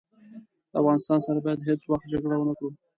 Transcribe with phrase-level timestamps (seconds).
[0.71, 2.69] له افغانستان سره باید هیڅ وخت جګړه ونه کړو.